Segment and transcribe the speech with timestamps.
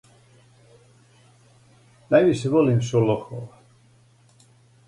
[2.11, 3.49] Највише волим Шолохова.